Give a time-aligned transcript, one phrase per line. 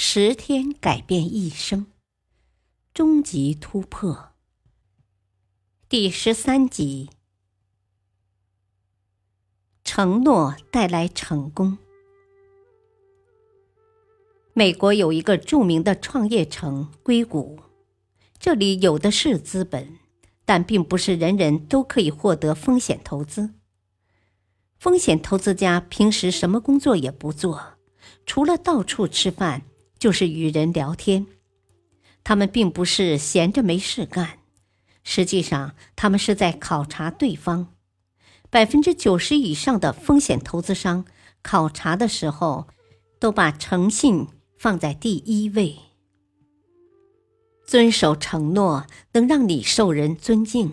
[0.00, 1.88] 十天改变一生，
[2.94, 4.28] 终极突破。
[5.88, 7.10] 第十三集，
[9.82, 11.78] 承诺带来成功。
[14.52, 17.58] 美国有一个著名的创业城硅谷，
[18.38, 19.98] 这里有的是资本，
[20.44, 23.52] 但并不是人人都可以获得风险投资。
[24.78, 27.78] 风险投资家平时什么工作也不做，
[28.24, 29.64] 除了到处吃饭。
[29.98, 31.26] 就是与人聊天，
[32.22, 34.38] 他们并不是闲着没事干，
[35.02, 37.74] 实际上他们是在考察对方。
[38.50, 41.04] 百分之九十以上的风险投资商
[41.42, 42.68] 考察的时候，
[43.18, 45.76] 都把诚信放在第一位。
[47.66, 50.72] 遵守承诺能让你受人尊敬，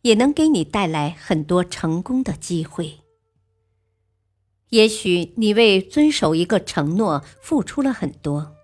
[0.00, 3.01] 也能给你带来很多成功的机会。
[4.72, 8.54] 也许你为遵守一个承诺付出了很多，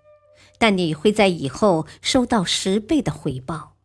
[0.57, 3.75] 但你会在以后收到十倍的回报。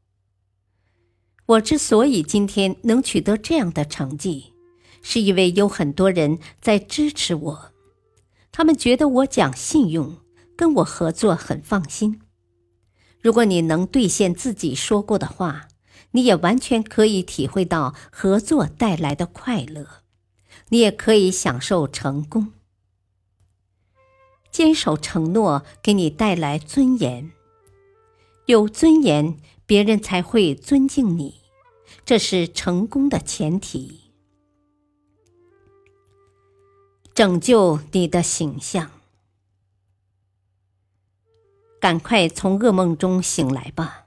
[1.45, 4.55] 我之所以今天能取得这样的成绩，
[5.03, 7.73] 是因为有很多人在支持我，
[8.51, 10.17] 他们觉得我讲信用，
[10.57, 12.23] 跟我合作很放心。
[13.21, 15.69] 如果你能兑现自己说过的话，
[16.13, 20.04] 你也完全可以体会到合作带来的快乐。
[20.71, 22.53] 你也可以享受成功。
[24.51, 27.33] 坚守承诺给你带来尊严，
[28.47, 31.41] 有尊严，别人才会尊敬你，
[32.05, 34.01] 这是成功的前提。
[37.13, 38.91] 拯救你的形象，
[41.81, 44.07] 赶快从噩梦中醒来吧，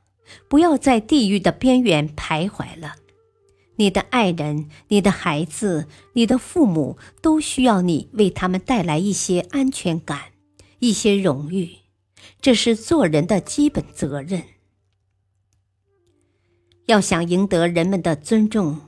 [0.50, 2.96] 不要在地狱的边缘徘徊了。
[3.78, 10.34] 你的爱人、你的孩子、你的父母都需要你为他们带来一些安全感、
[10.80, 11.78] 一些荣誉，
[12.42, 14.44] 这是做人的基本责任。
[16.88, 18.80] 要想赢得人们的尊重，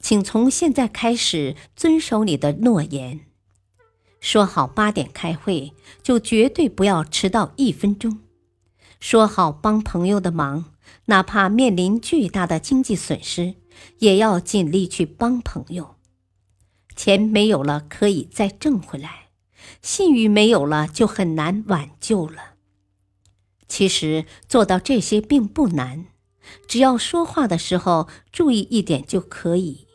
[0.00, 3.20] 请从现在开始遵守你的诺言。
[4.20, 5.72] 说好八点开会，
[6.02, 8.20] 就绝对不要迟到一分钟。
[9.00, 10.72] 说好帮朋友的忙，
[11.06, 13.54] 哪怕面临巨大的经济损失。
[13.98, 15.96] 也要尽力去帮朋友，
[16.96, 19.28] 钱没有了可以再挣回来，
[19.82, 22.54] 信誉没有了就很难挽救了。
[23.68, 26.06] 其实做到这些并不难，
[26.66, 29.86] 只要说话的时候注意一点就可以，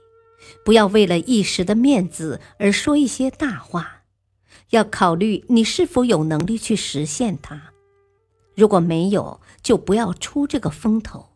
[0.64, 4.04] 不要为了一时的面子而说一些大话，
[4.70, 7.74] 要考虑你是否有能力去实现它。
[8.56, 11.33] 如果没有，就不要出这个风头。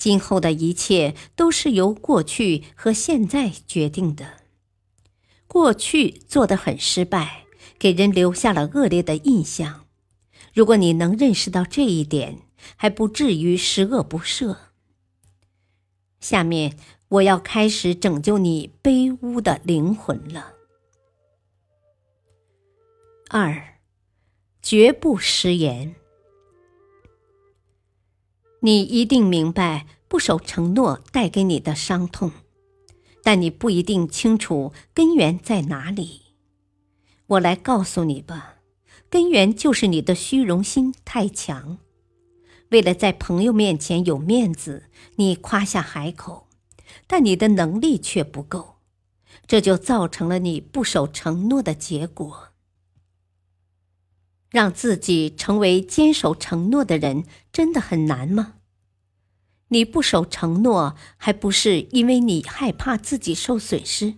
[0.00, 4.38] 今后的一切都是由过去和现在决定的。
[5.46, 7.44] 过去做得很失败，
[7.78, 9.84] 给人留下了恶劣的印象。
[10.54, 12.38] 如果你能认识到这一点，
[12.76, 14.56] 还不至于十恶不赦。
[16.18, 16.78] 下面
[17.08, 20.54] 我要开始拯救你卑污的灵魂了。
[23.28, 23.78] 二，
[24.62, 25.94] 绝不食言。
[28.60, 32.30] 你一定明白不守承诺带给你的伤痛，
[33.22, 36.22] 但你不一定清楚根源在哪里。
[37.26, 38.56] 我来告诉你吧，
[39.08, 41.78] 根源就是你的虚荣心太强。
[42.70, 44.84] 为了在朋友面前有面子，
[45.16, 46.46] 你夸下海口，
[47.06, 48.76] 但你的能力却不够，
[49.46, 52.49] 这就造成了你不守承诺的结果。
[54.50, 58.54] 让自己成为坚守承诺的人，真的很难吗？
[59.68, 64.14] 你不守承诺，还不是因为你害怕自己受损失？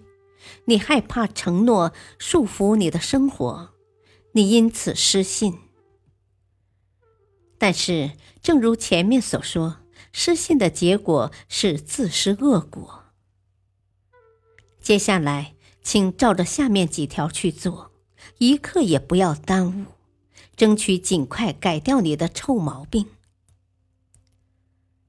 [0.64, 3.74] 你害怕承诺束缚你的生活，
[4.32, 5.58] 你因此失信。
[7.58, 8.12] 但是，
[8.42, 9.76] 正如前面所说，
[10.12, 13.04] 失信的结果是自食恶果。
[14.80, 17.92] 接下来，请照着下面几条去做，
[18.38, 20.01] 一刻也不要耽误。
[20.56, 23.06] 争取尽快改掉你的臭毛病。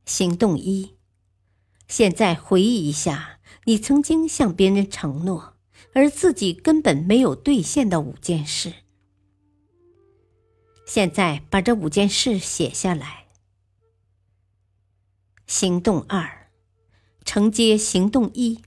[0.06, 0.95] 行动一：
[1.88, 5.56] 现在回忆一下，你曾经向别人承诺，
[5.94, 8.74] 而自己根本没有兑现的五件事。
[10.86, 13.28] 现在把这五件事写下来。
[15.48, 16.50] 行动二，
[17.24, 18.60] 承接行动一，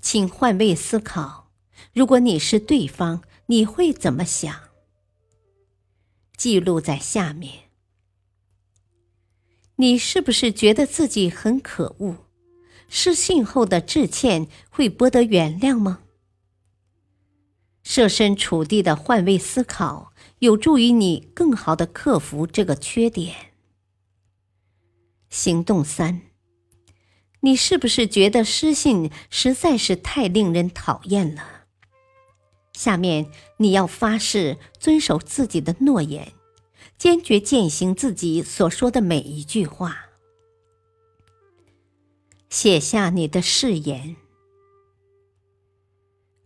[0.00, 1.50] 请换位思考：
[1.92, 4.69] 如果你是对方，你会怎么想？
[6.40, 7.64] 记录在下面。
[9.76, 12.16] 你是不是觉得自己很可恶？
[12.88, 16.00] 失信后的致歉会博得原谅吗？
[17.82, 23.52] 设身处地的换位思考，有助于你更好的克服这个缺点。
[25.28, 26.22] 行动三，
[27.40, 31.59] 你是不是觉得失信实在是太令人讨厌了？
[32.80, 36.32] 下面你要发誓遵守自己的诺言，
[36.96, 40.06] 坚决践行自己所说的每一句话。
[42.48, 44.16] 写下你的誓言。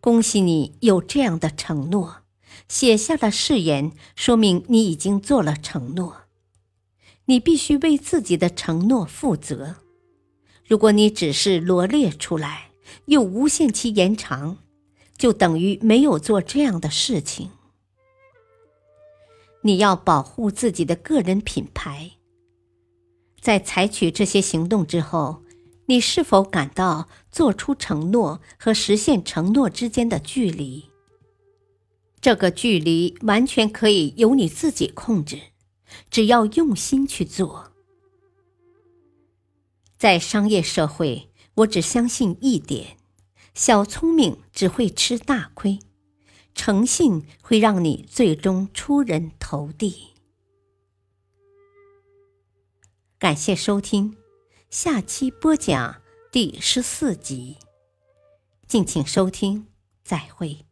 [0.01, 2.23] 恭喜你有这样的承诺，
[2.67, 6.23] 写下了誓言，说明你已经做了承诺。
[7.27, 9.77] 你必须为自己的承诺负责。
[10.67, 12.71] 如果你只是罗列出来，
[13.05, 14.57] 又无限期延长。
[15.17, 17.51] 就等于没有做这样的事情。
[19.61, 22.11] 你要保护自己的个人品牌。
[23.41, 25.43] 在采取这些行动之后，
[25.85, 30.89] 你是否感到做出承诺和实现承诺之间的距离？
[32.19, 35.39] 这个距离完全可以由你自己控制，
[36.09, 37.71] 只要用心去做。
[39.97, 42.97] 在商业社会，我只相信一点。
[43.55, 45.79] 小聪明只会吃大亏，
[46.53, 50.13] 诚信会让你最终出人头地。
[53.17, 54.17] 感谢收听，
[54.69, 56.01] 下期播讲
[56.33, 57.55] 第十四集，
[58.67, 59.67] 敬请收听，
[60.03, 60.64] 再会。